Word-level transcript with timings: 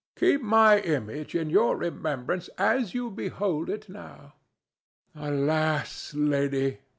"Keep 0.15 0.41
my 0.41 0.79
image 0.79 1.35
in 1.35 1.51
your 1.51 1.77
remembrance 1.77 2.47
as 2.57 2.95
you 2.95 3.11
behold 3.11 3.69
it 3.69 3.87
now." 3.87 4.33
"Alas, 5.13 6.15
lady!" 6.15 6.79